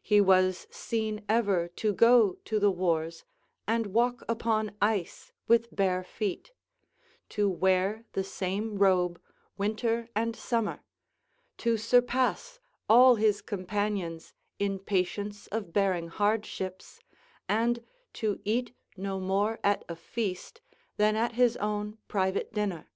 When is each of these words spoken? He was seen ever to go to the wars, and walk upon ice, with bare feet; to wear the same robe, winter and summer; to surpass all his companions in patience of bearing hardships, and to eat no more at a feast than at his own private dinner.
He 0.00 0.22
was 0.22 0.66
seen 0.70 1.22
ever 1.28 1.68
to 1.68 1.92
go 1.92 2.38
to 2.46 2.58
the 2.58 2.70
wars, 2.70 3.24
and 3.68 3.88
walk 3.88 4.22
upon 4.26 4.74
ice, 4.80 5.32
with 5.48 5.68
bare 5.76 6.02
feet; 6.02 6.50
to 7.28 7.50
wear 7.50 8.06
the 8.14 8.24
same 8.24 8.78
robe, 8.78 9.20
winter 9.58 10.08
and 10.16 10.34
summer; 10.34 10.80
to 11.58 11.76
surpass 11.76 12.58
all 12.88 13.16
his 13.16 13.42
companions 13.42 14.32
in 14.58 14.78
patience 14.78 15.46
of 15.48 15.74
bearing 15.74 16.08
hardships, 16.08 17.00
and 17.46 17.84
to 18.14 18.40
eat 18.46 18.74
no 18.96 19.20
more 19.20 19.60
at 19.62 19.84
a 19.90 19.94
feast 19.96 20.62
than 20.96 21.16
at 21.16 21.32
his 21.32 21.54
own 21.58 21.98
private 22.08 22.50
dinner. 22.54 22.88